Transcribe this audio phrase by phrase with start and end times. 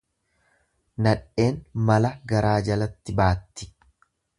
[1.07, 3.75] Nadheen mala garaa jalatti baatti.